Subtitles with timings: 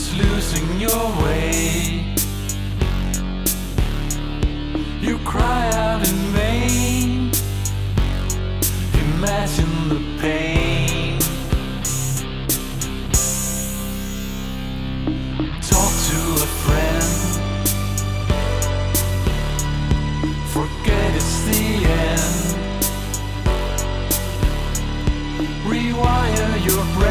[0.00, 2.14] just losing your way.
[5.00, 7.30] You cry out in vain.
[9.04, 11.18] Imagine the pain.
[15.70, 17.10] Talk to a friend.
[20.54, 21.62] Forget it's the
[22.00, 22.36] end.
[25.68, 27.09] Rewire your brain.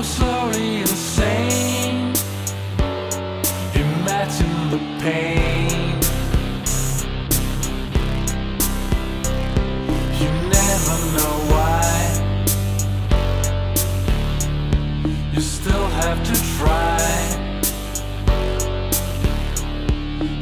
[0.00, 2.14] Slowly insane.
[3.74, 5.98] Imagine the pain.
[10.20, 11.90] You never know why.
[15.34, 16.98] You still have to try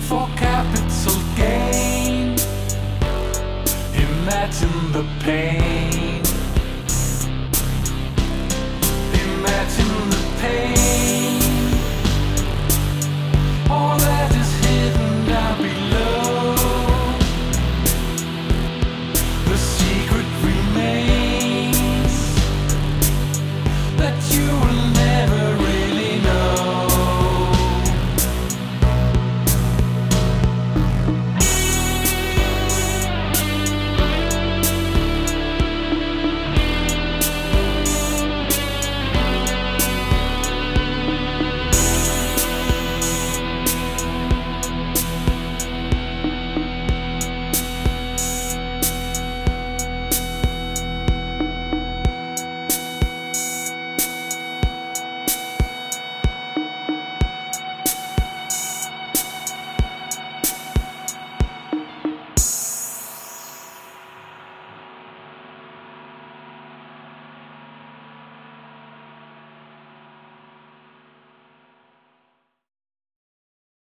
[0.01, 2.37] for capital gain.
[3.95, 6.06] Imagine the pain.
[24.07, 24.76] that you